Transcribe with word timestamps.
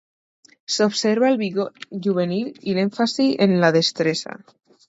S'observa 0.75 1.27
el 1.33 1.37
vigor 1.41 1.85
juvenil 2.07 2.51
i 2.73 2.77
l'èmfasi 2.79 3.29
en 3.47 3.57
la 3.65 3.73
destresa. 3.81 4.39